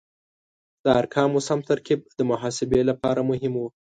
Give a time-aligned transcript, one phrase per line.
[0.83, 3.63] د ارقامو سم ترکیب د محاسبې لپاره مهم و.